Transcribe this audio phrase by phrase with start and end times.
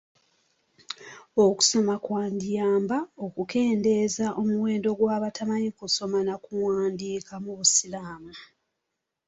[1.45, 8.31] Okusoma kwandiyamba okukendeeza omuwendo gw'abatamanyi kusoma na kuwandiika mu busiramu.